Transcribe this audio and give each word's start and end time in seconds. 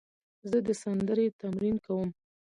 زه 0.49 0.57
د 0.67 0.69
سندرې 0.81 1.27
تمرین 1.41 1.75
کوم. 1.85 2.09